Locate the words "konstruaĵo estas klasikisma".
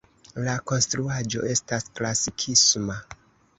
0.71-2.99